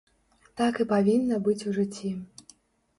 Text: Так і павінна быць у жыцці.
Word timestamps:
Так 0.61 0.81
і 0.85 0.87
павінна 0.93 1.39
быць 1.47 1.59
у 1.69 1.77
жыцці. 1.79 2.15